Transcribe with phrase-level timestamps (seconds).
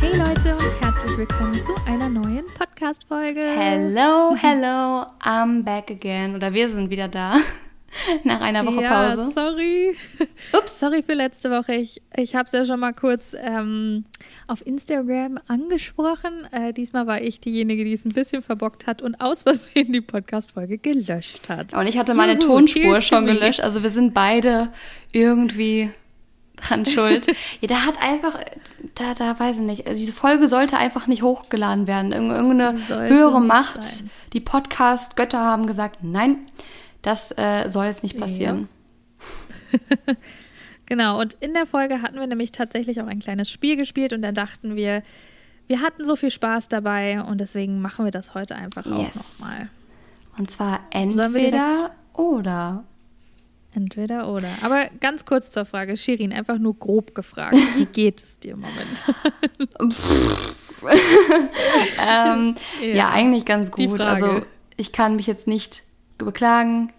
[0.00, 3.40] Hey Leute und herzlich willkommen zu einer neuen Podcast-Folge.
[3.40, 6.34] Hello, hello, I'm back again.
[6.34, 7.36] Oder wir sind wieder da.
[8.24, 9.30] Nach einer Woche ja, Pause.
[9.32, 9.96] sorry.
[10.52, 11.74] Ups, sorry für letzte Woche.
[11.74, 14.04] Ich, ich habe es ja schon mal kurz ähm,
[14.48, 16.46] auf Instagram angesprochen.
[16.52, 20.00] Äh, diesmal war ich diejenige, die es ein bisschen verbockt hat und aus Versehen die
[20.00, 21.74] Podcast-Folge gelöscht hat.
[21.74, 23.60] Und ich hatte meine Juhu, Tonspur schon gelöscht.
[23.60, 24.68] Also wir sind beide
[25.12, 25.90] irgendwie
[26.56, 27.26] dran schuld.
[27.60, 28.38] ja, da hat einfach,
[28.94, 32.12] da, da weiß ich nicht, also diese Folge sollte einfach nicht hochgeladen werden.
[32.12, 34.10] Irgend- Irgendeine höhere Macht, sein.
[34.32, 36.38] die Podcast-Götter haben gesagt, nein,
[37.06, 38.68] das äh, soll jetzt nicht passieren.
[40.88, 44.22] Genau, und in der Folge hatten wir nämlich tatsächlich auch ein kleines Spiel gespielt und
[44.22, 45.02] dann dachten wir,
[45.66, 49.16] wir hatten so viel Spaß dabei und deswegen machen wir das heute einfach auch Yes.
[49.40, 49.68] nochmal.
[50.38, 52.84] Und zwar entweder oder.
[53.74, 54.48] Entweder oder.
[54.62, 57.56] Aber ganz kurz zur Frage, Shirin, einfach nur grob gefragt.
[57.74, 59.02] Wie geht es dir im Moment?
[62.08, 62.94] ähm, ja.
[62.94, 64.00] Ja, eigentlich ganz gut.
[64.00, 64.42] Also
[64.76, 65.82] ich kann mich jetzt nicht
[66.16, 66.92] beklagen.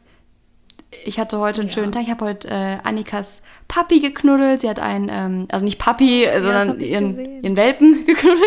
[1.06, 1.74] Ich hatte heute einen Ja.
[1.76, 2.04] schönen Tag.
[2.04, 4.62] Ich habe heute äh, Annikas Papi geknuddelt.
[4.62, 8.42] Sie hat einen, ähm, also nicht Papi, das sondern ihren, ihren Welpen geknuddelt.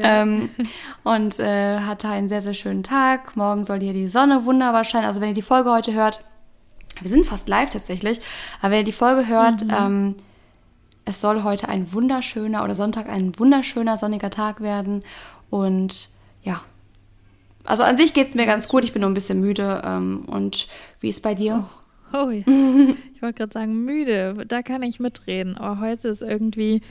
[0.00, 0.22] Ja.
[0.22, 0.50] Ähm,
[1.04, 3.36] und äh, hatte einen sehr, sehr schönen Tag.
[3.36, 5.04] Morgen soll hier die Sonne wunderbar scheinen.
[5.06, 6.24] Also wenn ihr die Folge heute hört,
[7.00, 8.20] wir sind fast live tatsächlich,
[8.60, 9.70] aber wenn ihr die Folge hört, Mhm.
[9.76, 10.14] ähm,
[11.04, 15.04] es soll heute ein wunderschöner oder Sonntag ein wunderschöner sonniger Tag werden.
[15.50, 16.08] Und
[16.42, 16.62] ja,
[17.64, 18.84] also an sich geht es mir ganz gut.
[18.84, 19.82] Ich bin nur ein bisschen müde.
[19.84, 20.68] Ähm, und
[21.00, 21.66] wie ist bei dir?
[22.12, 22.44] Oh ja.
[23.14, 24.44] Ich wollte gerade sagen, müde.
[24.46, 25.56] Da kann ich mitreden.
[25.56, 26.82] Aber heute ist irgendwie.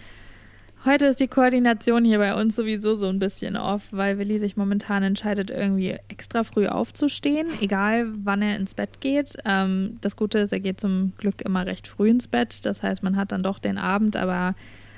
[0.85, 4.57] Heute ist die Koordination hier bei uns sowieso so ein bisschen off, weil Willi sich
[4.57, 9.37] momentan entscheidet, irgendwie extra früh aufzustehen, egal wann er ins Bett geht.
[9.45, 12.65] Ähm, das Gute ist, er geht zum Glück immer recht früh ins Bett.
[12.65, 14.55] Das heißt, man hat dann doch den Abend, aber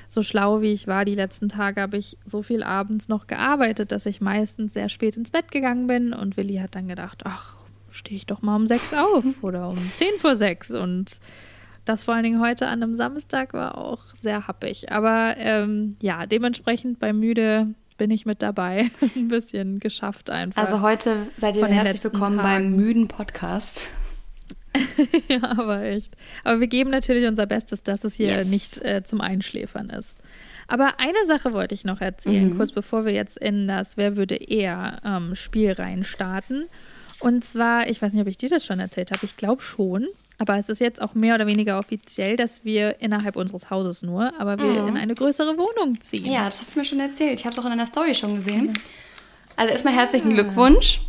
[0.10, 3.92] so schlau wie ich war die letzten Tage, habe ich so viel abends noch gearbeitet,
[3.92, 6.14] dass ich meistens sehr spät ins Bett gegangen bin.
[6.14, 7.56] Und Willi hat dann gedacht, ach,
[7.90, 10.72] stehe ich doch mal um sechs auf oder um zehn vor sechs.
[10.72, 11.20] Und
[11.86, 14.92] das vor allen Dingen heute an einem Samstag war auch sehr happig.
[14.92, 17.68] Aber ähm, ja, dementsprechend bei müde
[17.98, 18.90] bin ich mit dabei.
[19.16, 20.62] Ein bisschen geschafft einfach.
[20.62, 22.76] Also heute seid ihr herzlich willkommen beim Tagen.
[22.76, 23.90] müden Podcast.
[25.28, 26.14] ja, aber echt.
[26.44, 28.48] Aber wir geben natürlich unser Bestes, dass es hier Yes.
[28.48, 30.18] nicht äh, zum Einschläfern ist.
[30.68, 32.58] Aber eine Sache wollte ich noch erzählen, Mhm.
[32.58, 36.66] kurz bevor wir jetzt in das Wer würde eher ähm, Spiel reinstarten.
[37.20, 40.08] Und zwar, ich weiß nicht, ob ich dir das schon erzählt habe, ich glaube schon.
[40.38, 44.34] Aber es ist jetzt auch mehr oder weniger offiziell, dass wir innerhalb unseres Hauses nur,
[44.38, 44.88] aber wir Mhm.
[44.90, 46.26] in eine größere Wohnung ziehen.
[46.26, 47.40] Ja, das hast du mir schon erzählt.
[47.40, 48.74] Ich habe es auch in deiner Story schon gesehen.
[49.56, 51.00] Also erstmal herzlichen Glückwunsch.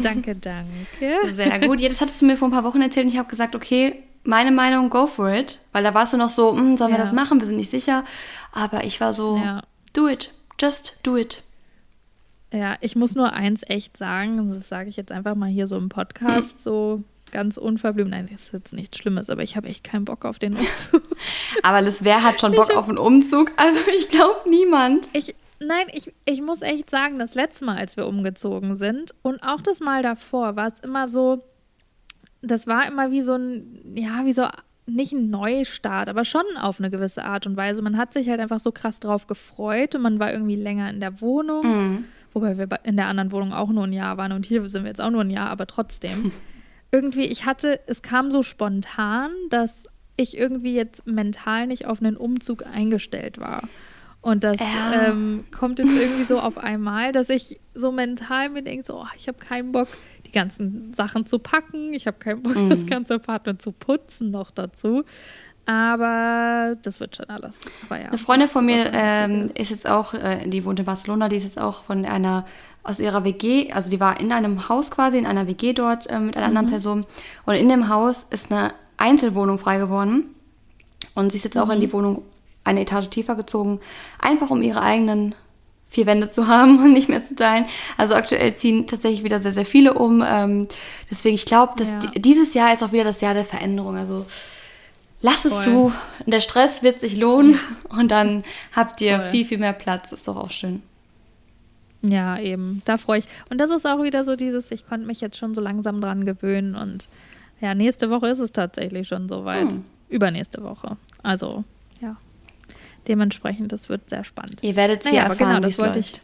[0.00, 1.34] Danke, danke.
[1.34, 1.80] Sehr gut.
[1.80, 4.02] Ja, das hattest du mir vor ein paar Wochen erzählt und ich habe gesagt, okay,
[4.24, 5.58] meine Meinung, go for it.
[5.72, 7.04] Weil da warst du noch so, hm, sollen wir Ja.
[7.04, 7.40] das machen?
[7.40, 8.04] Wir sind nicht sicher.
[8.52, 9.62] Aber ich war so, Ja.
[9.92, 10.32] do it.
[10.60, 11.42] Just do it.
[12.52, 15.76] Ja, ich muss nur eins echt sagen, das sage ich jetzt einfach mal hier so
[15.78, 18.10] im Podcast, so ganz unverblümt.
[18.10, 21.02] Nein, das ist jetzt nichts Schlimmes, aber ich habe echt keinen Bock auf den Umzug.
[21.62, 23.52] Aber das, wer hat schon Bock auf einen Umzug?
[23.56, 25.08] Also ich glaube niemand.
[25.14, 25.34] Ich,
[25.66, 29.60] nein, ich, ich muss echt sagen, das letzte Mal, als wir umgezogen sind und auch
[29.60, 31.44] das Mal davor, war es immer so,
[32.40, 34.46] das war immer wie so ein, ja, wie so
[34.86, 37.82] nicht ein Neustart, aber schon auf eine gewisse Art und Weise.
[37.82, 41.00] Man hat sich halt einfach so krass drauf gefreut und man war irgendwie länger in
[41.00, 41.66] der Wohnung.
[41.66, 42.04] Mhm.
[42.32, 44.88] Wobei wir in der anderen Wohnung auch nur ein Jahr waren und hier sind wir
[44.88, 46.32] jetzt auch nur ein Jahr, aber trotzdem.
[46.92, 49.86] irgendwie, ich hatte, es kam so spontan, dass
[50.16, 53.68] ich irgendwie jetzt mental nicht auf einen Umzug eingestellt war.
[54.22, 55.08] Und das Ja.
[55.08, 59.06] ähm, kommt jetzt irgendwie so auf einmal, dass ich so mental mir denke, so, oh,
[59.16, 59.88] ich habe keinen Bock,
[60.24, 61.92] die ganzen Sachen zu packen.
[61.92, 65.02] Ich habe keinen Bock, das ganze Apartment zu putzen noch dazu.
[65.66, 67.58] Aber das wird schon alles.
[67.86, 71.28] Aber ja, Eine Freundin von mir ähm, ist jetzt auch, äh, die wohnt in Barcelona,
[71.28, 72.44] die ist jetzt auch von einer,
[72.82, 76.18] aus ihrer WG, also die war in einem Haus quasi, in einer WG dort äh,
[76.18, 77.06] mit einer anderen Person.
[77.46, 80.34] Und in dem Haus ist eine Einzelwohnung frei geworden.
[81.14, 82.22] Und sie ist jetzt auch in die Wohnung
[82.64, 83.80] eine Etage tiefer gezogen,
[84.20, 85.34] einfach um ihre eigenen
[85.88, 87.66] vier Wände zu haben und nicht mehr zu teilen.
[87.96, 90.22] Also aktuell ziehen tatsächlich wieder sehr, sehr viele um.
[90.26, 90.68] Ähm,
[91.10, 91.98] deswegen, ich glaube, dass Ja.
[91.98, 93.96] di- dieses Jahr ist auch wieder das Jahr der Veränderung.
[93.96, 94.24] Also
[95.20, 95.64] lass es Voll.
[95.64, 95.92] zu.
[96.26, 97.58] Der Stress wird sich lohnen
[97.90, 98.42] und dann
[98.74, 99.30] habt ihr Voll.
[99.30, 100.12] viel, viel mehr Platz.
[100.12, 100.82] Ist doch auch schön.
[102.02, 102.82] Ja, eben.
[102.84, 103.26] Da freue ich.
[103.50, 106.24] Und das ist auch wieder so dieses, ich konnte mich jetzt schon so langsam dran
[106.24, 106.74] gewöhnen.
[106.74, 107.08] Und
[107.60, 109.72] ja, nächste Woche ist es tatsächlich schon soweit.
[109.72, 109.84] Hm.
[110.08, 110.96] Übernächste Woche.
[111.22, 111.64] Also, ja.
[113.08, 114.62] Dementsprechend, das wird sehr spannend.
[114.62, 116.22] Ihr werdet hier Naja, aber erfahren, genau, das es wollte läuft.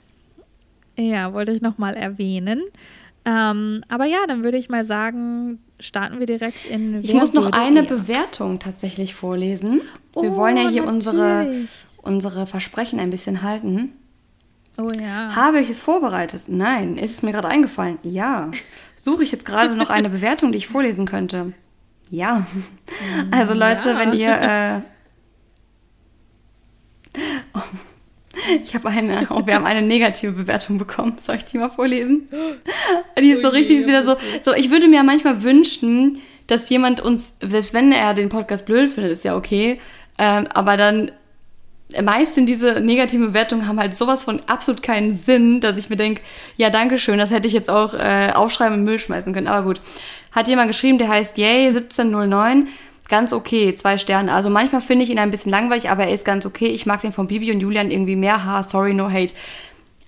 [0.97, 1.11] ich.
[1.11, 2.63] Ja, wollte ich nochmal erwähnen.
[3.25, 7.03] Ähm, aber ja, dann würde ich mal sagen, starten wir direkt in.
[7.03, 7.87] Ich muss noch eine eher?
[7.87, 9.81] Bewertung tatsächlich vorlesen.
[10.15, 11.53] Oh, wir wollen ja hier unsere,
[12.03, 13.93] unsere Versprechen ein bisschen halten.
[14.79, 15.35] Oh ja.
[15.35, 16.43] Habe ich es vorbereitet?
[16.47, 16.97] Nein.
[16.97, 17.99] Ist es mir gerade eingefallen?
[18.03, 18.51] Ja.
[18.97, 21.53] Suche ich jetzt gerade noch eine Bewertung, die ich vorlesen könnte?
[22.11, 22.47] Ja.
[23.31, 23.99] Also Leute, ja.
[23.99, 24.81] wenn ihr äh,
[28.63, 31.17] Ich habe eine, und wir haben eine negative Bewertung bekommen.
[31.19, 32.29] Soll ich die mal vorlesen?
[33.19, 36.21] Die ist so oh okay, richtig, ist wieder so, so, ich würde mir manchmal wünschen,
[36.47, 39.81] dass jemand uns, selbst wenn er den Podcast blöd findet, ist ja okay,
[40.19, 41.11] äh, aber dann
[42.03, 46.23] meistens diese negativen Bewertungen haben halt sowas von absolut keinen Sinn, dass ich mir denke,
[46.57, 49.49] ja, danke schön, das hätte ich jetzt auch äh, aufschreiben und Müll schmeißen können.
[49.49, 49.81] Aber gut,
[50.33, 52.67] hat jemand geschrieben, der heißt Yay1709.
[53.09, 54.33] Ganz okay, zwei Sterne.
[54.33, 56.69] Also manchmal finde ich ihn ein bisschen langweilig, aber er ist ganz okay.
[56.69, 58.45] Ich mag den von Bibi und Julian irgendwie mehr.
[58.45, 59.35] Ha, sorry, no hate.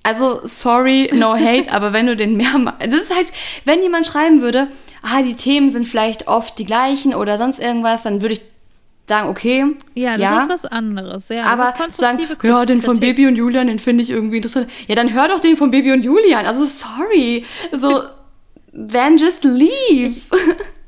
[0.03, 2.75] Also, sorry, no hate, aber wenn du den mehr.
[2.79, 3.29] Das ist halt,
[3.65, 4.69] wenn jemand schreiben würde,
[5.03, 8.41] ah, die Themen sind vielleicht oft die gleichen oder sonst irgendwas, dann würde ich
[9.11, 9.65] sagen, okay.
[9.95, 10.43] Ja, das ja.
[10.43, 11.29] ist was anderes.
[11.29, 14.69] Ja, aber sagen, ja, den von Baby und Julian, den finde ich irgendwie interessant.
[14.87, 16.47] Ja, dann hör doch den von Baby und Julian.
[16.47, 17.45] Also sorry.
[17.73, 18.03] So,
[18.73, 19.69] then just leave.
[20.07, 20.23] Ich,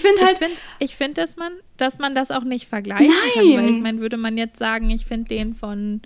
[0.00, 0.32] finde halt.
[0.32, 3.32] Ich finde, ich find, dass, man, dass man das auch nicht vergleichen Nein.
[3.34, 3.64] kann.
[3.64, 6.00] Weil ich meine, würde man jetzt sagen, ich finde den von,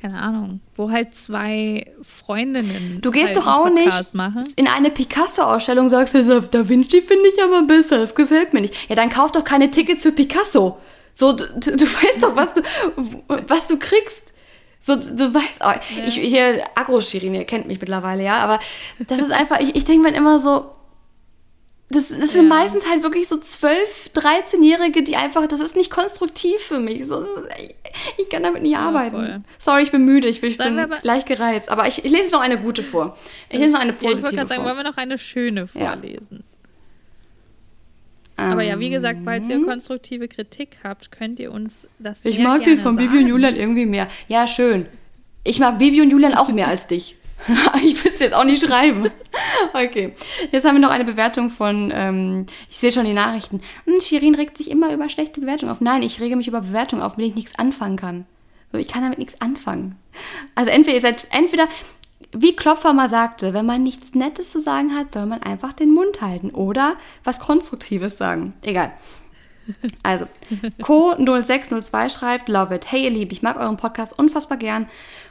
[0.00, 3.00] keine Ahnung, wo halt zwei Freundinnen.
[3.00, 4.46] Du gehst halt doch auch nicht machen.
[4.56, 8.88] in eine Picasso-Ausstellung sagst, du, Da Vinci finde ich aber besser, das gefällt mir nicht.
[8.88, 10.78] Ja, dann kauf doch keine Tickets für Picasso.
[11.14, 12.62] So, du, du weißt doch, was du,
[13.48, 14.34] was du kriegst.
[14.78, 16.04] So, du weißt, oh, ja.
[16.04, 18.60] ich hier, Agro-Shirin, ihr kennt mich mittlerweile, ja, aber
[19.06, 20.70] das ist einfach, ich, ich denke mir immer so,
[21.94, 26.58] das, das sind meistens halt wirklich so 12, 13-Jährige, die einfach, das ist nicht konstruktiv
[26.60, 27.06] für mich.
[27.06, 27.24] So,
[28.18, 29.16] ich kann damit nicht arbeiten.
[29.16, 31.70] Ja, Sorry, ich bin müde, ich bin, ich bin aber, leicht gereizt.
[31.70, 33.16] Aber ich, ich, lese noch eine gute vor.
[33.48, 35.66] Ich lese noch eine positive ja, Ich wollte gerade sagen, wollen wir noch eine schöne
[35.66, 36.44] vorlesen?
[38.36, 38.44] Ja.
[38.50, 39.66] Aber ja, wie gesagt, falls ihr ähm.
[39.66, 43.08] konstruktive Kritik habt, könnt ihr uns das Ich mag den von sagen.
[43.08, 44.08] Bibi und Julian irgendwie mehr.
[44.26, 44.86] Ja, schön.
[45.44, 47.16] Ich mag Bibi und Julian auch mehr als dich.
[47.84, 49.10] ich will es jetzt auch nicht schreiben.
[49.72, 50.14] Okay.
[50.52, 53.60] Jetzt haben wir noch eine Bewertung von, ähm, ich sehe schon die Nachrichten.
[53.84, 55.80] Hm, Shirin regt sich immer über schlechte Bewertungen auf.
[55.80, 58.26] Nein, ich rege mich über Bewertungen auf, mit denen ich nichts anfangen kann.
[58.72, 59.96] Ich kann damit nichts anfangen.
[60.54, 61.68] Also entweder ihr seid, entweder,
[62.32, 65.92] wie Klopfer mal sagte, wenn man nichts Nettes zu sagen hat, soll man einfach den
[65.92, 68.54] Mund halten oder was Konstruktives sagen.
[68.62, 68.92] Egal.
[70.02, 70.26] Also,
[70.80, 72.90] Co0602 schreibt, love it.
[72.90, 74.86] Hey ihr Lieben, ich mag euren Podcast unfassbar gern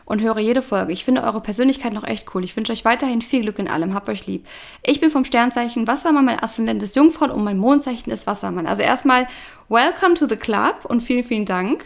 [0.05, 0.93] und höre jede Folge.
[0.93, 2.43] Ich finde eure Persönlichkeit noch echt cool.
[2.43, 3.93] Ich wünsche euch weiterhin viel Glück in allem.
[3.93, 4.45] Habt euch lieb.
[4.83, 8.67] Ich bin vom Sternzeichen Wassermann, mein Aszendent ist Jungfrau und mein Mondzeichen ist Wassermann.
[8.67, 9.27] Also erstmal
[9.69, 11.85] welcome to the club und vielen, vielen Dank.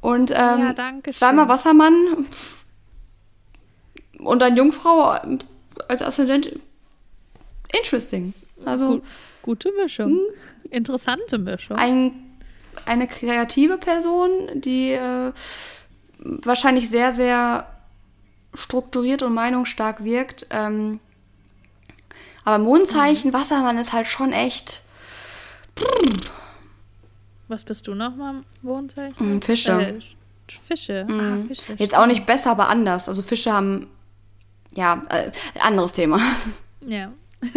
[0.00, 2.26] Und ähm, ja, zweimal Wassermann
[4.18, 5.16] und dann Jungfrau
[5.88, 6.58] als Aszendent.
[7.72, 8.34] Interesting.
[8.64, 9.02] Also Gut,
[9.42, 10.10] gute Mischung.
[10.10, 10.20] Hm?
[10.70, 11.76] Interessante Mischung.
[11.76, 12.12] Ein,
[12.86, 15.32] eine kreative Person, die äh,
[16.24, 17.66] wahrscheinlich sehr, sehr
[18.54, 20.46] strukturiert und meinungsstark wirkt.
[20.50, 21.00] Ähm,
[22.44, 23.34] aber Mondzeichen, mhm.
[23.34, 24.82] Wassermann ist halt schon echt.
[27.48, 29.36] Was bist du nochmal, Mondzeichen?
[29.36, 29.72] Mm, Fische.
[29.72, 30.00] Äh,
[30.48, 31.04] Fische.
[31.08, 31.20] Mm.
[31.20, 31.74] Ah, Fische.
[31.74, 33.08] Jetzt auch nicht besser, aber anders.
[33.08, 33.88] Also Fische haben.
[34.74, 35.30] Ja, äh,
[35.60, 36.18] anderes Thema.
[36.86, 37.12] Ja.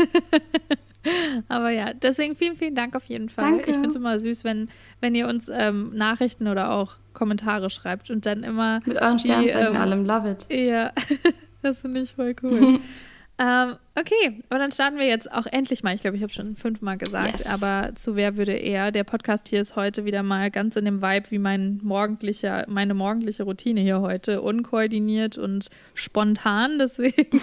[1.47, 3.45] Aber ja, deswegen vielen, vielen Dank auf jeden Fall.
[3.45, 3.69] Danke.
[3.69, 4.69] Ich finde es immer süß, wenn,
[5.01, 8.81] wenn ihr uns ähm, Nachrichten oder auch Kommentare schreibt und dann immer.
[8.85, 10.45] Mit euren Sternzeichen ähm, allem, love it.
[10.51, 10.91] Ja,
[11.63, 12.79] das finde ich voll cool.
[13.37, 15.93] Ähm, okay, aber dann starten wir jetzt auch endlich mal.
[15.93, 17.47] Ich glaube, ich habe schon fünfmal gesagt, yes.
[17.47, 18.93] aber zu wer würde er?
[18.93, 22.93] Der Podcast hier ist heute wieder mal ganz in dem Vibe wie mein morgendlicher, meine
[22.93, 24.41] morgendliche Routine hier heute.
[24.41, 26.79] Unkoordiniert und spontan.
[26.79, 27.41] Deswegen,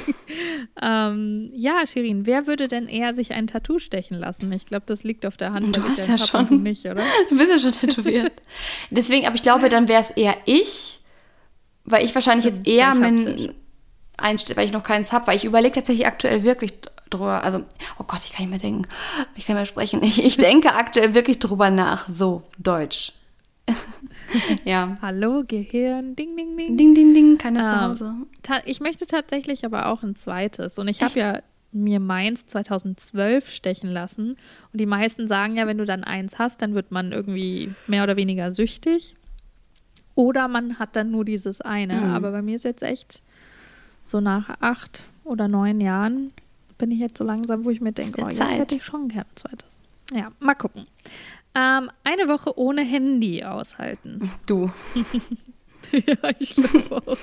[0.80, 4.50] ähm, ja, Shirin, wer würde denn eher sich ein Tattoo stechen lassen?
[4.52, 5.76] Ich glaube, das liegt auf der Hand.
[5.76, 6.62] Du hast ja schon.
[6.62, 7.02] Nicht, oder?
[7.28, 8.32] Du bist ja schon tätowiert.
[8.90, 11.00] Deswegen, aber ich glaube, dann wäre es eher ich,
[11.84, 13.52] weil ich wahrscheinlich jetzt eher mein
[14.16, 16.74] einstellen, weil ich noch keins habe, weil ich überlege tatsächlich aktuell wirklich
[17.10, 17.62] drüber, also,
[17.98, 18.88] oh Gott, ich kann nicht mehr denken,
[19.34, 20.02] ich kann mehr sprechen.
[20.02, 23.12] Ich, ich denke aktuell wirklich drüber nach, so, Deutsch.
[24.64, 24.96] ja.
[25.00, 26.76] Hallo, Gehirn, ding, ding, ding.
[26.76, 28.14] Ding, ding, ding, keine ähm, zu Hause.
[28.64, 30.78] Ich möchte tatsächlich aber auch ein zweites.
[30.78, 31.38] Und ich habe ja
[31.70, 34.36] mir meins 2012 stechen lassen.
[34.72, 38.02] Und die meisten sagen ja, wenn du dann eins hast, dann wird man irgendwie mehr
[38.02, 39.16] oder weniger süchtig.
[40.14, 41.94] Oder man hat dann nur dieses eine.
[41.94, 42.14] Mhm.
[42.14, 43.22] Aber bei mir ist jetzt echt
[44.12, 46.32] so nach acht oder neun Jahren
[46.78, 49.26] bin ich jetzt so langsam, wo ich mir denke, oh, jetzt hätte ich schon gerne
[49.26, 49.78] ein zweites.
[50.12, 50.84] Ja, mal gucken.
[51.54, 54.30] Ähm, eine Woche ohne Handy aushalten.
[54.46, 54.70] Du.
[55.92, 57.16] ja, ich glaube auch.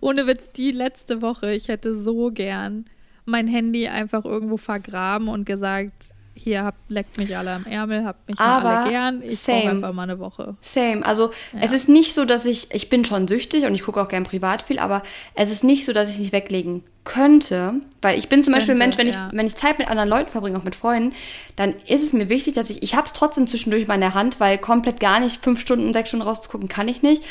[0.00, 2.86] Ohne Witz, die letzte Woche, ich hätte so gern
[3.24, 6.10] mein Handy einfach irgendwo vergraben und gesagt,
[6.44, 9.22] hier habt, leckt mich alle am Ärmel, habt mich alle gern.
[9.22, 10.56] Ich brauche einfach mal eine Woche.
[10.60, 11.04] Same.
[11.04, 11.60] Also ja.
[11.62, 14.24] es ist nicht so, dass ich, ich bin schon süchtig und ich gucke auch gern
[14.24, 15.02] privat viel, aber
[15.34, 18.66] es ist nicht so, dass ich es nicht weglegen könnte, weil ich bin zum könnte,
[18.66, 19.28] Beispiel ein Mensch, wenn, ja.
[19.30, 21.14] ich, wenn ich Zeit mit anderen Leuten verbringe, auch mit Freunden,
[21.56, 24.14] dann ist es mir wichtig, dass ich, ich habe es trotzdem zwischendurch mal in der
[24.14, 27.24] Hand, weil komplett gar nicht fünf Stunden, sechs Stunden rauszugucken kann ich nicht,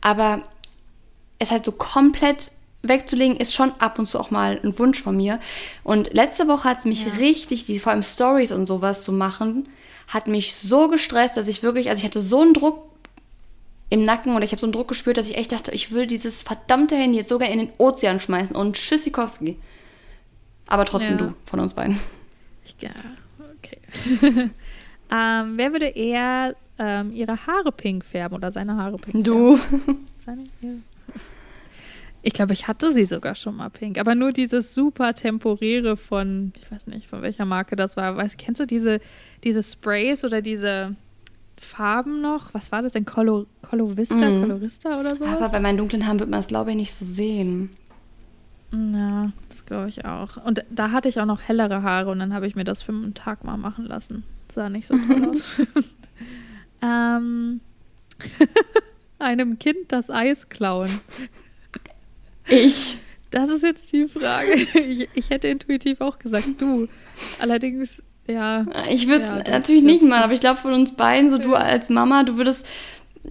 [0.00, 0.42] aber
[1.40, 5.16] es halt so komplett wegzulegen, ist schon ab und zu auch mal ein Wunsch von
[5.16, 5.40] mir.
[5.82, 7.12] Und letzte Woche hat es mich ja.
[7.14, 9.68] richtig, die, vor allem Stories und sowas zu machen,
[10.08, 12.90] hat mich so gestresst, dass ich wirklich, also ich hatte so einen Druck
[13.90, 16.06] im Nacken oder ich habe so einen Druck gespürt, dass ich echt dachte, ich will
[16.06, 19.56] dieses verdammte Handy jetzt sogar in den Ozean schmeißen und Tschüssikowski.
[20.66, 21.26] Aber trotzdem ja.
[21.26, 21.98] du von uns beiden.
[22.80, 22.90] Ja,
[23.58, 23.78] okay.
[25.12, 29.56] ähm, wer würde eher ähm, ihre Haare pink färben oder seine Haare pink du.
[29.56, 29.82] färben?
[29.86, 29.96] Du.
[30.24, 30.70] Seine, ja.
[32.22, 36.52] Ich glaube, ich hatte sie sogar schon mal pink, aber nur dieses super temporäre von,
[36.56, 38.16] ich weiß nicht, von welcher Marke das war.
[38.16, 39.00] Weißt, kennst du diese,
[39.42, 40.96] diese Sprays oder diese
[41.56, 42.52] Farben noch?
[42.52, 43.06] Was war das denn?
[43.06, 44.42] Colo, Colo Vista, mm.
[44.42, 45.24] Colorista oder so?
[45.24, 47.70] Aber bei meinen dunklen Haaren wird man das, glaube ich, nicht so sehen.
[48.72, 50.36] Ja, das glaube ich auch.
[50.44, 52.92] Und da hatte ich auch noch hellere Haare und dann habe ich mir das für
[52.92, 54.24] einen Tag mal machen lassen.
[54.52, 55.60] Sah nicht so toll aus.
[56.82, 57.60] ähm,
[59.18, 60.90] einem Kind das Eis klauen.
[62.50, 62.98] Ich.
[63.30, 64.52] Das ist jetzt die Frage.
[64.74, 66.88] Ich, ich hätte intuitiv auch gesagt, du.
[67.38, 68.66] Allerdings, ja.
[68.90, 71.88] Ich würde ja, natürlich nicht mal, aber ich glaube von uns beiden, so du als
[71.88, 72.66] Mama, du würdest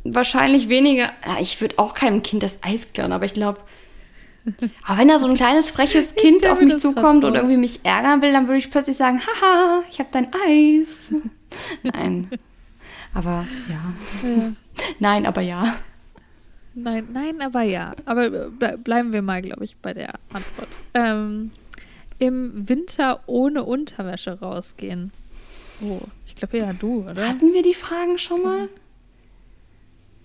[0.03, 1.11] wahrscheinlich weniger.
[1.25, 3.59] Ja, ich würde auch keinem Kind das Eis klauen, aber ich glaube.
[4.85, 8.21] Aber wenn da so ein kleines freches Kind auf mich zukommt und irgendwie mich ärgern
[8.21, 11.09] will, dann würde ich plötzlich sagen, haha, ich habe dein Eis.
[11.83, 12.29] Nein.
[13.13, 14.29] Aber ja.
[14.29, 14.53] ja.
[14.97, 15.75] Nein, aber ja.
[16.75, 17.93] Nein, nein, aber ja.
[18.05, 20.69] Aber äh, bleiben wir mal, glaube ich, bei der Antwort.
[20.93, 21.51] Ähm,
[22.19, 25.11] Im Winter ohne Unterwäsche rausgehen.
[25.81, 27.29] Oh, ich glaube ja du, oder?
[27.29, 28.69] Hatten wir die Fragen schon mal?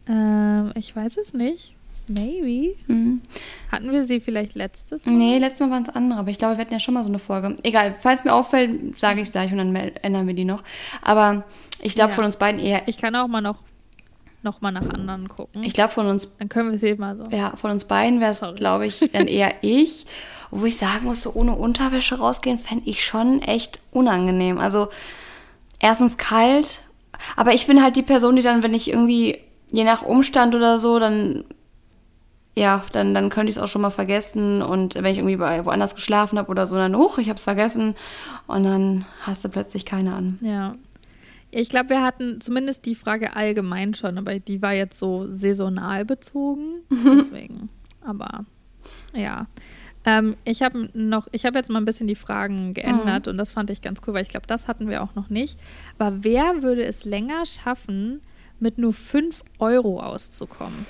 [0.09, 1.75] Ähm, ich weiß es nicht.
[2.07, 2.77] Maybe.
[2.87, 3.23] Mhm.
[3.73, 5.15] Hatten wir sie vielleicht letztes Mal?
[5.15, 7.09] Nee, letztes Mal waren es andere, aber ich glaube, wir hatten ja schon mal so
[7.09, 7.57] eine Folge.
[7.63, 10.63] Egal, falls mir auffällt, sage ich es gleich und dann ändern wir die noch.
[11.01, 11.45] Aber
[11.81, 12.15] ich glaube ja.
[12.15, 12.87] von uns beiden eher.
[12.89, 13.63] Ich kann auch mal noch
[14.45, 15.63] nochmal nach anderen gucken.
[15.63, 16.37] Ich glaube von uns.
[16.39, 17.25] Dann können wir sie mal so.
[17.35, 20.07] Ja, von uns beiden wäre es, glaube ich, dann eher ich.
[20.51, 24.59] Wo ich sagen muss, so ohne Unterwäsche rausgehen, fände ich schon echt unangenehm.
[24.59, 24.89] Also
[25.81, 26.83] erstens kalt,
[27.35, 29.39] aber ich bin halt die Person, die dann, wenn ich irgendwie,
[29.73, 31.45] je nach Umstand oder so, dann
[32.57, 34.63] ja, dann, dann könnte ich es auch schon mal vergessen.
[34.63, 37.45] Und wenn ich irgendwie bei, woanders geschlafen habe oder so, dann, hoch, ich habe es
[37.45, 37.97] vergessen.
[38.47, 40.39] Und dann hast du plötzlich keine an.
[40.41, 40.77] Ja,
[41.55, 46.05] ich glaube, wir hatten zumindest die Frage allgemein schon, aber die war jetzt so saisonal
[46.05, 46.83] bezogen.
[46.91, 47.69] Deswegen.
[48.01, 48.45] aber
[49.15, 49.47] ja.
[50.07, 53.31] Ähm, ich habe noch, ich habe jetzt mal ein bisschen die Fragen geändert mhm.
[53.31, 55.59] und das fand ich ganz cool, weil ich glaube, das hatten wir auch noch nicht.
[55.97, 58.21] Aber wer würde es länger schaffen,
[58.61, 60.87] mit nur 5 Euro auszukommen?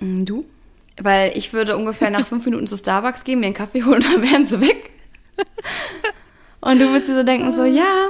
[0.00, 0.44] Mm, du?
[1.00, 4.22] Weil ich würde ungefähr nach fünf Minuten zu Starbucks gehen, mir einen Kaffee holen, dann
[4.22, 4.90] wären sie weg.
[6.60, 8.08] und du würdest dir so denken, so, ja,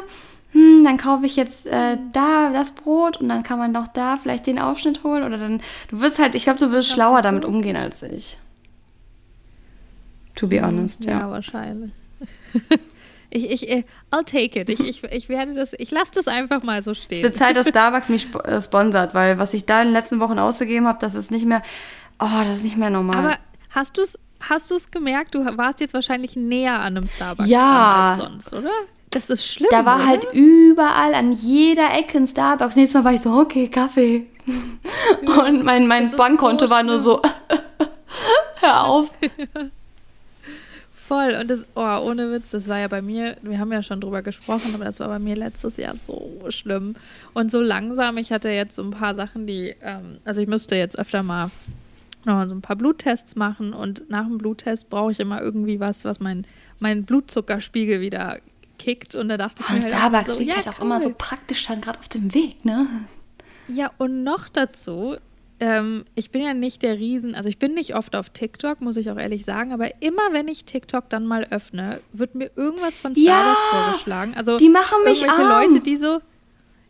[0.53, 4.17] hm, dann kaufe ich jetzt äh, da das Brot und dann kann man doch da
[4.17, 7.45] vielleicht den Aufschnitt holen oder dann, du wirst halt, ich glaube, du wirst schlauer damit
[7.45, 8.39] umgehen als ich.
[10.37, 11.21] To be honest, ja.
[11.21, 11.93] Ja, wahrscheinlich.
[13.31, 14.71] Ich, ich, äh, I'll take it.
[14.71, 17.19] Ich, ich, ich werde das, ich lasse das einfach mal so stehen.
[17.19, 19.93] Es wird Zeit, dass Starbucks mich sp äh, sponsert, weil was ich da in den
[19.93, 21.63] letzten Wochen ausgegeben habe, das ist nicht mehr,
[22.19, 23.19] oh, das ist nicht mehr normal.
[23.19, 23.39] Aber
[23.69, 25.35] hast du es hast du's gemerkt?
[25.35, 28.15] Du warst jetzt wahrscheinlich näher an einem Starbucks ja.
[28.15, 28.73] als sonst, oder?
[29.11, 29.69] Das ist schlimm.
[29.71, 30.33] Da war halt oder?
[30.33, 32.77] halt überall an jeder Ecke ein Starbucks.
[32.77, 34.27] Nächstes Mal war ich so, okay, Kaffee.
[35.47, 37.23] Und mein, mein Bankkonto so war nur so,
[38.61, 39.11] hör auf.
[40.95, 41.39] Voll.
[41.41, 44.21] Und das, oh, ohne Witz, das war ja bei mir, wir haben ja schon drüber
[44.21, 46.97] gesprochen, aber das war bei mir letztes Jahr so schlimm.
[47.33, 50.77] Und so langsam, ich hatte jetzt so ein paar Sachen, die, ähm, also ich müsste
[50.77, 51.51] jetzt öfter mal
[52.25, 56.05] nochmal so ein paar Bluttests machen und nach dem Bluttest brauche ich immer irgendwie was,
[56.05, 56.47] was mein,
[56.79, 58.41] mein Blutzuckerspiegel wieder
[58.79, 60.87] kickt und da dachte ich oh, mir halt Starbucks so, liegt ja, halt auch cool.
[60.87, 62.87] immer so praktisch dann gerade auf dem Weg, ne?
[63.69, 65.17] Ja, und noch dazu,
[65.61, 68.97] ähm, ich bin ja nicht der Riesen, also ich bin nicht oft auf TikTok, muss
[68.97, 72.97] ich auch ehrlich sagen, aber immer wenn ich TikTok dann mal öffne, wird mir irgendwas
[72.97, 74.35] von Starbucks ja, vorgeschlagen.
[74.35, 75.69] Also die machen mich irgendwelche arm.
[75.69, 76.21] Leute, die so,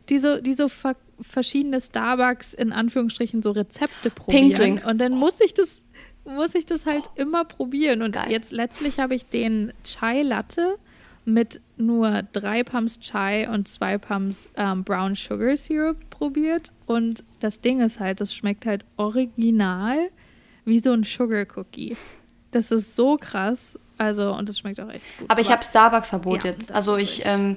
[0.09, 4.81] die so, die so ver verschiedene Starbucks in Anführungsstrichen so Rezepte probieren.
[4.85, 5.83] Und dann muss ich das,
[6.25, 8.03] muss ich das halt immer probieren.
[8.03, 8.31] Und Geil.
[8.31, 10.77] jetzt letztlich habe ich den Chai Latte
[11.25, 16.73] mit nur drei Pumps Chai und zwei Pumps ähm, Brown Sugar Syrup probiert.
[16.87, 20.11] Und das Ding ist halt, das schmeckt halt original
[20.65, 21.97] wie so ein Sugar Cookie.
[22.51, 23.79] Das ist so krass.
[23.99, 25.29] Also, und es schmeckt auch echt gut.
[25.29, 26.73] Aber ich habe Starbucks-Verbot Ja, jetzt.
[26.73, 27.57] Also ich ähm,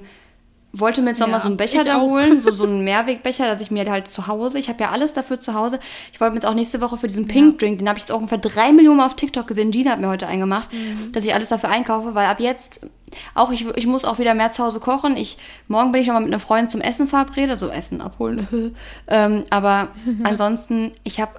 [0.72, 2.02] wollte mir jetzt nochmal Ja, so einen Becher da auch.
[2.02, 5.12] holen, so, so einen Mehrwegbecher, dass ich mir halt zu Hause, ich habe ja alles
[5.12, 5.78] dafür zu Hause.
[6.12, 8.10] Ich wollte mir jetzt auch nächste Woche für diesen Pink Drink, den habe ich jetzt
[8.12, 11.12] auch ungefähr drei Millionen Mal auf TikTok gesehen, Gina hat mir heute eingemacht, Mhm.
[11.12, 12.86] dass ich alles dafür einkaufe, weil ab jetzt,
[13.34, 15.16] auch ich, ich muss auch wieder mehr zu Hause kochen.
[15.16, 15.36] Ich,
[15.68, 18.74] morgen bin ich nochmal mit einer Freundin zum Essen verabredet, also Essen abholen.
[19.08, 19.88] ähm, aber
[20.24, 21.32] ansonsten, ich habe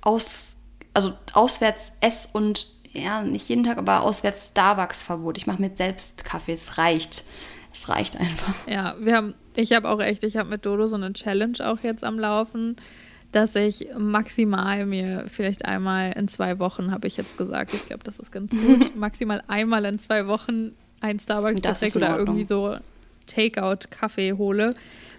[0.00, 0.56] aus,
[0.94, 5.36] also auswärts Ess und ja, nicht jeden Tag, aber auswärts Starbucks-Verbot.
[5.36, 7.24] Ich mache mir selbst Kaffee, es reicht.
[7.88, 8.54] Es reicht einfach.
[8.66, 11.80] Ja, wir haben, ich habe auch echt, ich habe mit Dodo so eine Challenge auch
[11.80, 12.76] jetzt am Laufen,
[13.32, 18.04] dass ich maximal mir vielleicht einmal in zwei Wochen, habe ich jetzt gesagt, ich glaube,
[18.04, 22.14] das ist ganz gut, maximal einmal in zwei Wochen ein starbucks Das ist Getränk in
[22.14, 22.76] oder irgendwie so
[23.26, 24.74] Takeout-Kaffee hole.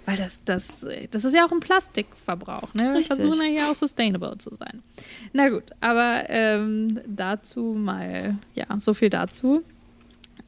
[0.05, 2.73] Weil das, das, das ist ja auch ein Plastikverbrauch.
[2.73, 2.95] Ne?
[2.95, 4.81] Wir versuchen ja hier auch sustainable zu sein.
[5.33, 9.63] Na gut, aber ähm, dazu mal, ja, so viel dazu.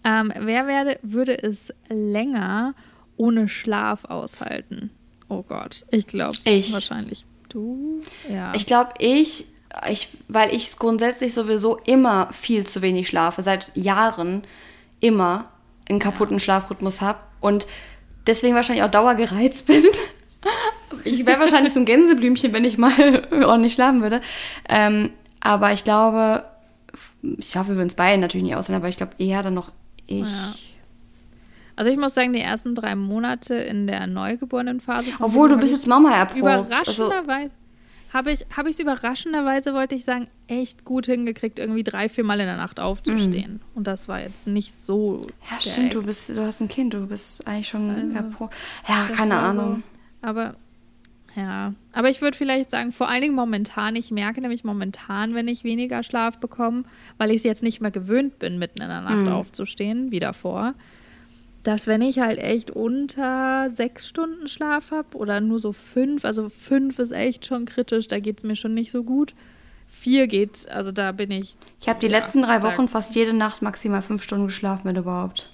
[0.03, 2.73] Ähm, wer werde, würde es länger
[3.17, 4.89] ohne Schlaf aushalten?
[5.29, 6.73] Oh Gott, ich glaube Ich.
[6.73, 8.01] wahrscheinlich du.
[8.29, 8.53] Ja.
[8.55, 9.45] Ich glaube, ich,
[9.89, 14.43] ich, weil ich grundsätzlich sowieso immer viel zu wenig schlafe, seit Jahren
[14.99, 15.51] immer
[15.89, 17.67] einen kaputten Schlafrhythmus habe und
[18.27, 19.83] deswegen wahrscheinlich auch dauergereizt bin.
[21.03, 24.21] Ich wäre wahrscheinlich so ein Gänseblümchen, wenn ich mal ordentlich schlafen würde.
[24.69, 26.45] Ähm, aber ich glaube,
[27.37, 29.71] ich hoffe, wir würden es beide natürlich nicht aussehen, aber ich glaube eher dann noch
[30.11, 30.27] ich.
[30.27, 30.53] Ja.
[31.75, 35.11] also ich muss sagen, die ersten drei Monate in der Neugeborenenphase.
[35.11, 36.43] von Obwohl, du bist jetzt Mama erprobt.
[36.43, 36.67] Also,
[37.07, 37.53] Überraschenderweise.
[38.13, 42.23] habe ich habe ich es überraschenderweise, wollte ich sagen, echt gut hingekriegt, irgendwie drei, vier
[42.23, 43.61] Mal in der Nacht aufzustehen.
[43.73, 45.21] Und das war jetzt nicht so.
[45.49, 48.49] Ja, stimmt, du bist, du hast ein Kind, du bist eigentlich schon Also.
[48.87, 49.75] Ja, keine Ahnung.
[49.77, 50.27] So.
[50.27, 50.55] Aber
[51.35, 55.47] ja, aber ich würde vielleicht sagen, vor allen Dingen momentan, ich merke nämlich momentan, wenn
[55.47, 56.83] ich weniger Schlaf bekomme,
[57.17, 59.29] weil ich es jetzt nicht mehr gewöhnt bin, mitten in der Nacht Mhm.
[59.29, 60.73] aufzustehen, wie davor,
[61.63, 66.49] dass wenn ich halt echt unter sechs Stunden Schlaf habe oder nur so fünf, also
[66.49, 69.33] fünf ist echt schon kritisch, da geht es mir schon nicht so gut.
[69.87, 71.55] Vier geht, also da bin ich.
[71.81, 74.95] Ich habe die ja, letzten drei Wochen fast jede Nacht maximal fünf Stunden geschlafen, wenn
[74.95, 75.53] überhaupt.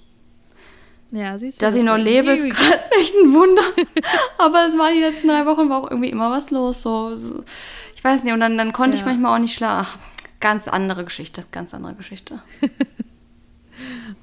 [1.11, 1.65] Ja, siehst du.
[1.65, 3.61] Dass ich noch lebe, ist gerade echt ein Wunder.
[4.37, 6.81] Aber es war die letzten drei Wochen, war auch irgendwie immer was los.
[6.81, 7.43] So, so.
[7.95, 9.07] Ich weiß nicht, und dann, dann konnte ich Ja.
[9.07, 9.99] manchmal auch nicht schlafen.
[10.39, 12.41] Ganz andere Geschichte, ganz andere Geschichte.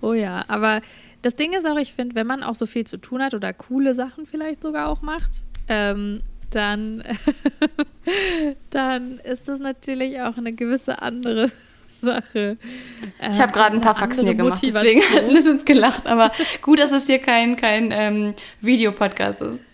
[0.00, 0.80] Oh ja, aber
[1.22, 3.52] das Ding ist auch, ich finde, wenn man auch so viel zu tun hat oder
[3.52, 7.02] coole Sachen vielleicht sogar auch macht, ähm, dann,
[8.70, 11.50] dann ist das natürlich auch eine gewisse andere
[12.04, 12.56] Sache.
[13.30, 16.06] Ich habe gerade ein paar Faxen hier gemacht, deswegen hat es jetzt gelacht.
[16.06, 16.30] Aber
[16.62, 19.64] gut, dass es hier kein, kein ähm, Videopodcast ist.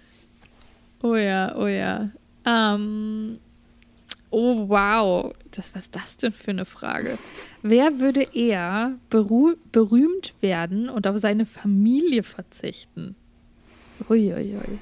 [1.03, 2.11] Oh ja, oh ja.
[2.45, 3.39] Ähm,
[4.31, 7.19] oh wow, das, was ist das denn für eine Frage?
[7.63, 13.17] Wer würde eher beru berühmt werden und auf seine Familie verzichten?
[14.09, 14.79] Uiuiui.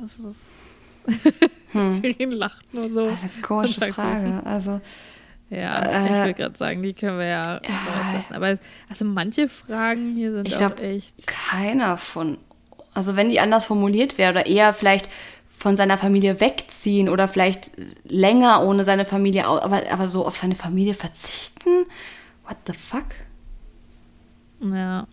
[0.00, 0.62] Das ist.
[1.72, 3.02] Shirin lacht nur so.
[3.04, 4.42] Eine komische Frage.
[4.44, 4.80] Also,
[5.50, 8.34] Ja, ich Äh, will gerade sagen, die können wir ja rauslassen.
[8.34, 11.26] Aber also manche Fragen hier sind Ich auch echt.
[11.26, 12.38] keiner von.
[12.94, 15.08] Also, wenn die anders formuliert wäre oder eher vielleicht
[15.56, 17.70] von seiner Familie wegziehen oder vielleicht
[18.04, 21.84] länger ohne seine Familie, aber, aber so auf seine Familie verzichten?
[22.46, 23.04] What the fuck?
[24.60, 25.06] Ja.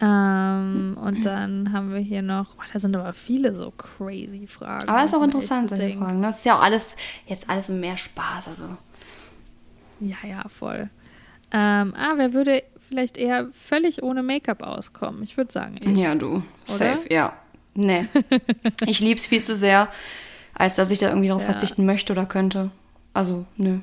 [0.00, 4.88] Ähm, und dann haben wir hier noch, oh, da sind aber viele so crazy Fragen.
[4.88, 6.20] Aber ist auch interessant, solche Fragen.
[6.20, 6.26] Ne?
[6.28, 6.94] Das ist ja auch alles,
[7.26, 8.48] jetzt alles mehr Spaß.
[8.48, 8.64] Also,
[10.00, 10.88] Ja, ja, voll.
[11.50, 15.22] Ähm, ah, wer würde vielleicht eher völlig ohne Make-up auskommen?
[15.22, 15.96] Ich würde sagen, ich.
[15.96, 16.42] ja, du.
[16.68, 16.96] Oder?
[16.96, 17.32] Safe, ja.
[17.74, 18.06] Nee.
[18.86, 19.88] ich lieb's viel zu sehr,
[20.54, 21.50] als dass ich da irgendwie darauf Ja.
[21.50, 22.70] verzichten möchte oder könnte.
[23.14, 23.78] Also, nö.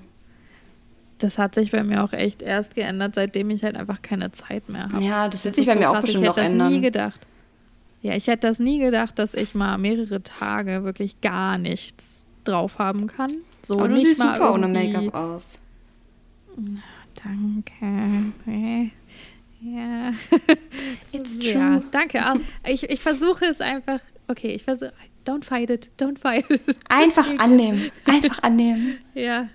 [1.20, 4.68] Das hat sich bei mir auch echt erst geändert, seitdem ich halt einfach keine Zeit
[4.70, 5.02] mehr habe.
[5.04, 6.72] Ja, das wird sich bei mir auch bestimmt ich noch hätte das ändern.
[6.74, 7.22] nie gedacht.
[8.02, 12.78] Ja, ich hätte das nie gedacht, dass ich mal mehrere Tage wirklich gar nichts drauf
[12.80, 13.32] haben kann.
[13.64, 15.58] So Aber du nicht siehst super ohne Make-up aus.
[17.24, 18.92] Danke.
[19.62, 20.12] Ja.
[21.12, 21.84] It's Ja, true.
[21.92, 22.24] danke.
[22.24, 22.36] Ah,
[22.68, 24.00] Ich, ich versuche es einfach.
[24.28, 24.92] Okay, ich versuche.
[25.26, 25.90] Don't fight it.
[26.00, 26.62] Don't fight it.
[26.88, 27.90] Einfach annehmen.
[28.06, 28.98] Einfach annehmen.
[29.16, 29.48] Ja.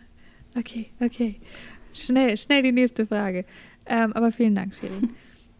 [0.56, 1.40] Okay, okay.
[1.92, 3.44] Schnell, schnell die nächste Frage.
[3.86, 5.10] Ähm, aber vielen Dank, Shirin.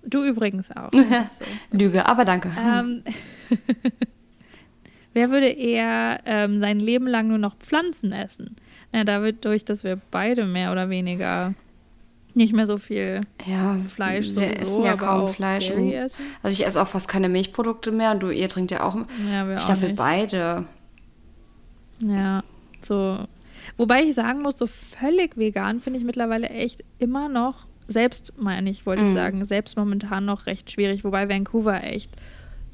[0.04, 0.90] Du übrigens auch.
[0.92, 1.44] So.
[1.76, 2.50] Lüge, aber danke.
[2.58, 3.02] Ähm,
[5.12, 8.56] wer würde eher ähm, sein Leben lang nur noch Pflanzen essen?
[8.92, 11.54] Na, dadurch, dass wir beide mehr oder weniger
[12.34, 15.70] nicht mehr so viel ja, Fleisch wir sowieso, essen ja kaum Fleisch.
[15.70, 16.22] Und, essen.
[16.42, 18.96] also ich esse auch fast keine Milchprodukte mehr und du, ihr trinkt ja auch.
[19.30, 20.64] Ja, wir ich auch glaube, wir beide.
[22.00, 22.42] Ja,
[22.80, 23.18] so.
[23.76, 28.70] Wobei ich sagen muss, so völlig vegan finde ich mittlerweile echt immer noch, selbst meine
[28.70, 29.14] ich, wollte ich Mhm.
[29.14, 31.02] sagen, selbst momentan noch recht schwierig.
[31.04, 32.10] Wobei Vancouver echt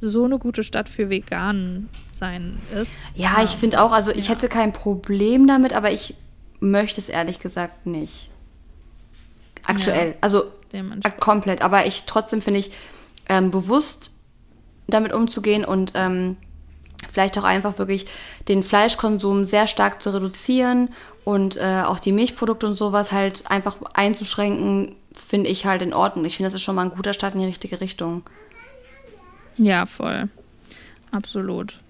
[0.01, 2.93] so eine gute Stadt für vegan sein ist.
[3.15, 4.35] Ja, ich finde auch, also ich Ja.
[4.35, 6.15] hätte kein Problem damit, aber ich
[6.61, 8.31] möchte es ehrlich gesagt nicht.
[9.65, 10.11] Aktuell.
[10.11, 10.45] Ja, also
[11.19, 11.63] komplett.
[11.63, 12.71] Aber ich trotzdem finde ich,
[13.29, 14.13] ähm, bewusst
[14.87, 16.37] damit umzugehen und ähm,
[17.17, 18.05] vielleicht auch einfach wirklich
[18.47, 20.91] den Fleischkonsum sehr stark zu reduzieren
[21.25, 26.27] und äh, auch die Milchprodukte und sowas halt einfach einzuschränken, finde ich halt in Ordnung.
[26.27, 28.23] Ich finde, das ist schon mal ein guter Start in die richtige Richtung.
[29.57, 30.29] Ja, voll.
[31.11, 31.81] Absolut.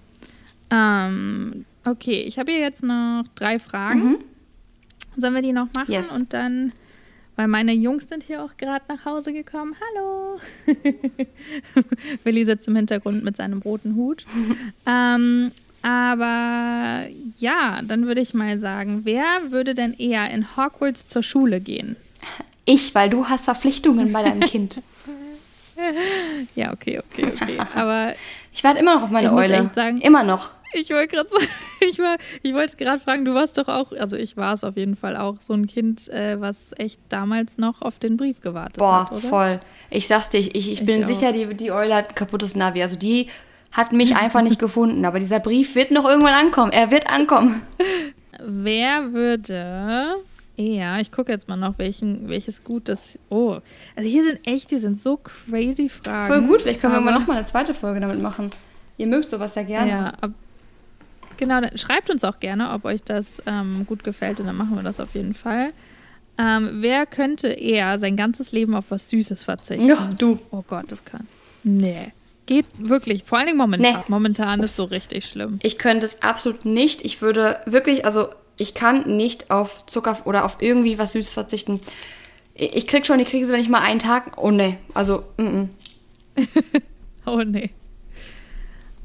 [0.71, 4.19] Ähm, okay, ich habe hier jetzt noch drei Fragen.
[5.17, 5.87] Sollen wir die noch machen?
[5.89, 5.93] Mhm.
[5.93, 6.09] Yes.
[6.13, 6.71] Und dann,
[7.37, 9.75] weil meine Jungs sind hier auch gerade nach Hause gekommen.
[9.95, 10.39] Hallo!
[12.25, 14.25] Willi sitzt im Hintergrund mit seinem roten Hut.
[14.85, 17.07] ähm, aber
[17.39, 21.95] ja, dann würde ich mal sagen, wer würde denn eher in Hogwarts zur Schule gehen?
[22.65, 24.81] Ich, weil du hast Verpflichtungen bei deinem Kind.
[26.55, 27.57] Ja, okay, okay, okay.
[27.75, 28.13] Aber
[28.51, 29.57] Ich warte immer noch auf meine Ich muss Eule.
[29.57, 30.49] echt sagen- immer noch.
[30.73, 31.29] Ich wollte gerade
[31.79, 34.77] ich, war, ich wollte gerade fragen, du warst doch auch, also ich war es auf
[34.77, 38.77] jeden Fall auch, so ein Kind, äh, was echt damals noch auf den Brief gewartet
[38.77, 39.19] Boah, hat, oder?
[39.21, 39.59] voll.
[39.89, 41.07] Ich sag's dir, ich, ich, ich bin auch.
[41.07, 42.81] sicher, die, die Eule hat ein kaputtes Navi.
[42.81, 43.27] Also die
[43.71, 45.05] hat mich einfach nicht gefunden.
[45.05, 46.71] Aber dieser Brief wird noch irgendwann ankommen.
[46.71, 47.61] Er wird ankommen.
[48.39, 50.15] Wer würde
[50.57, 53.59] eher, ich gucke jetzt mal noch, welchen, welches gutes, oh,
[53.95, 56.27] also hier sind echt, die sind so crazy Fragen.
[56.27, 58.49] Voll gut, vielleicht können wir mal eine zweite Folge damit machen.
[58.97, 59.91] Ihr mögt sowas ja gerne.
[59.91, 60.31] Ja, ab,
[61.37, 64.75] genau, dann schreibt uns auch gerne, ob euch das ähm, gut gefällt und dann machen
[64.75, 65.69] wir das auf jeden Fall.
[66.37, 69.87] Ähm, wer könnte eher sein ganzes Leben auf was Süßes verzichten?
[69.87, 70.39] Ja, du.
[70.51, 71.27] Oh Gott, das kann.
[71.63, 72.11] Nee.
[72.45, 73.95] Geht wirklich, vor allen Dingen momentan.
[73.95, 74.03] Nee.
[74.07, 75.59] Momentan ist so richtig schlimm.
[75.63, 77.03] Ich könnte es absolut nicht.
[77.03, 81.79] Ich würde wirklich, also ich kann nicht auf Zucker oder auf irgendwie was Süßes verzichten.
[82.53, 84.37] Ich ich krieg schon die Krise, wenn ich mal einen Tag.
[84.37, 85.69] Oh nee, also mm -mm.
[87.25, 87.71] Oh nee.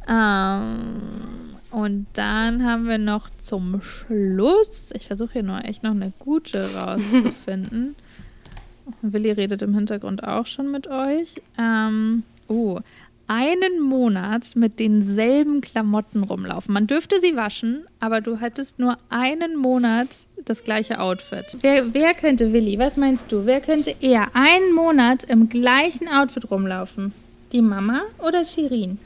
[0.08, 6.12] Ähm, und dann haben wir noch zum Schluss, ich versuche hier nur echt noch eine
[6.18, 7.96] gute rauszufinden.
[9.02, 11.40] Willi redet im Hintergrund auch schon mit euch.
[11.58, 12.80] Ähm, oh,
[13.26, 16.74] einen Monat mit denselben Klamotten rumlaufen.
[16.74, 21.56] Man dürfte sie waschen, aber du hättest nur einen Monat das gleiche Outfit.
[21.62, 23.46] Wer, wer könnte, Willi, was meinst du?
[23.46, 27.14] Wer könnte eher einen Monat im gleichen Outfit rumlaufen?
[27.52, 28.98] Die Mama oder Shirin?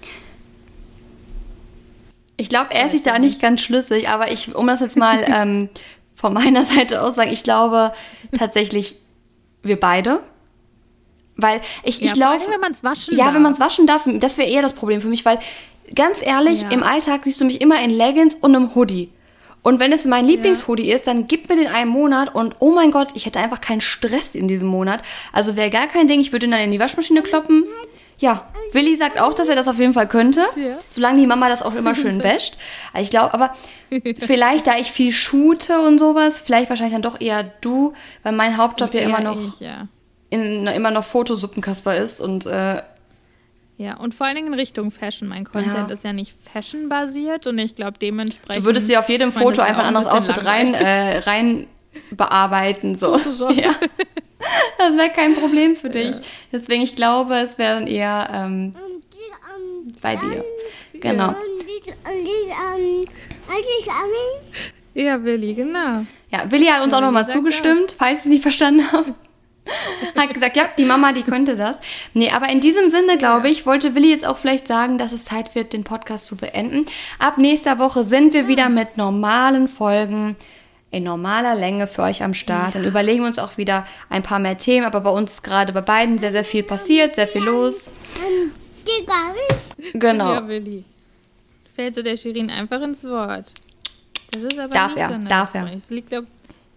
[2.37, 5.25] Ich glaube, er ist sich da nicht ganz schlüssig, aber ich, um das jetzt mal
[5.35, 5.69] ähm,
[6.15, 7.93] von meiner Seite aus sagen, ich glaube
[8.37, 8.97] tatsächlich
[9.63, 10.21] wir beide.
[11.37, 12.51] Weil ich, ich ja, allem, laufe.
[12.53, 13.35] wenn man es waschen Ja, darf.
[13.35, 15.39] wenn man es waschen darf, das wäre eher das Problem für mich, weil
[15.95, 16.71] ganz ehrlich, Ja.
[16.71, 19.11] im Alltag siehst du mich immer in Leggings und einem Hoodie.
[19.63, 22.93] Und wenn es mein Lieblingshoodie ist, dann gib mir den einen Monat und oh mein
[22.93, 25.03] Gott, ich hätte einfach keinen Stress in diesem Monat.
[25.33, 27.65] Also wäre gar kein Ding, ich würde ihn dann in die Waschmaschine kloppen.
[28.19, 30.79] Ja, Willi sagt auch, dass er das auf jeden Fall könnte, Ja.
[30.91, 32.57] solange die Mama das auch immer schön wäscht.
[32.93, 33.53] Also ich glaube, aber
[34.19, 38.57] vielleicht, da ich viel shoote und sowas, vielleicht wahrscheinlich dann doch eher du, weil mein
[38.57, 39.87] Hauptjob ja immer noch Ich, ja.
[40.31, 42.81] in, immer noch Fotosuppenkasper ist und äh,
[43.79, 45.29] ja, und vor allen Dingen in Richtung Fashion.
[45.29, 45.93] Mein Content Ja.
[45.93, 48.63] ist ja nicht fashion-basiert und ich glaube dementsprechend.
[48.63, 50.87] Du würdest dir auf jedem Foto einfach ein anderes Outfit rein, langweilig.
[50.87, 51.67] äh, rein
[52.11, 52.95] bearbeiten.
[52.95, 53.19] So.
[53.19, 53.53] Photoshop.
[53.61, 53.71] Ja.
[54.79, 56.17] Das wäre kein Problem für dich.
[56.53, 58.75] Deswegen, ich glaube, es wäre dann eher ähm,
[60.03, 60.45] bei dir.
[60.93, 61.35] Genau.
[64.95, 66.05] Ja, Willi, genau.
[66.31, 69.15] Ja, Willi hat uns auch nochmal zugestimmt, falls Sie es nicht verstanden haben.
[70.17, 71.79] hat gesagt, ja, die Mama, die könnte das.
[72.15, 75.25] Nee, aber in diesem Sinne, glaube ich, wollte Willi jetzt auch vielleicht sagen, dass es
[75.25, 76.87] Zeit wird, den Podcast zu beenden.
[77.19, 80.37] Ab nächster Woche sind wir wieder mit normalen Folgen
[80.97, 82.75] in normaler Länge für euch am Start.
[82.75, 85.73] Dann überlegen wir uns auch wieder ein paar mehr Themen, aber bei uns ist gerade
[85.73, 87.91] bei beiden sehr, sehr viel passiert, sehr viel los.
[89.93, 90.33] Genau.
[90.33, 90.85] Ja, Willi.
[91.75, 93.53] Fällt so der Shirin einfach ins Wort.
[94.31, 95.67] Das ist aber Darf nicht er, so darf er.
[95.67, 96.36] Das liegt, glaub, ich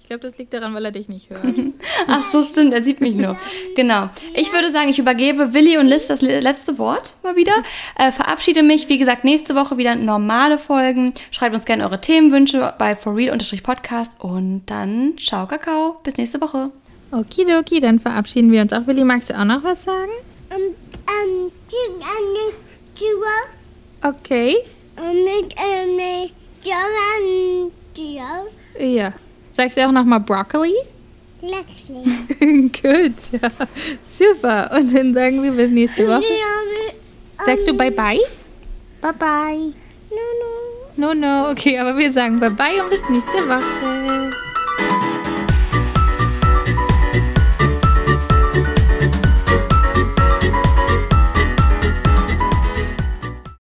[0.10, 1.44] glaube, das liegt daran, weil er dich nicht hört.
[2.08, 3.38] Ach so, stimmt, er sieht mich nur.
[3.76, 4.10] Genau.
[4.34, 7.54] Ich würde sagen, ich übergebe Willi und Liz das le- letzte Wort mal wieder.
[7.98, 8.90] Äh, verabschiede mich.
[8.90, 11.14] Wie gesagt, nächste Woche wieder normale Folgen.
[11.32, 14.20] Schreibt uns gerne eure Themenwünsche bei forreal-podcast.
[14.22, 15.98] Und dann ciao, Kakao.
[16.04, 16.72] Bis nächste Woche.
[17.12, 18.86] Okidoki, dann verabschieden wir uns auch.
[18.86, 20.12] Willi, magst du auch noch was sagen?
[24.02, 24.56] Okay.
[28.80, 29.14] Ja.
[29.60, 30.74] Sagst du auch noch mal Broccoli?
[31.42, 33.50] Gut, ja.
[34.18, 34.72] Super.
[34.74, 36.24] Und dann sagen wir bis nächste Woche.
[37.44, 38.22] Sagst du Bye-Bye?
[39.02, 39.74] Bye-bye.
[40.96, 41.50] no, no.
[41.52, 44.19] Okay, aber wir sagen bye bye und bis nächste Woche.